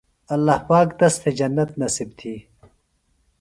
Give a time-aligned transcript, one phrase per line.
[0.33, 2.33] اللہ پاک تس تھےۡ جنت نصیب تھی